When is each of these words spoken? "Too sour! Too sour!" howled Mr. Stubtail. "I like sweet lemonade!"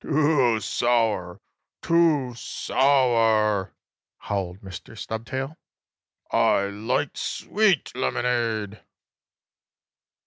"Too 0.03 0.59
sour! 0.61 1.39
Too 1.83 2.33
sour!" 2.33 3.75
howled 4.17 4.61
Mr. 4.61 4.97
Stubtail. 4.97 5.55
"I 6.31 6.63
like 6.69 7.15
sweet 7.15 7.95
lemonade!" 7.95 8.81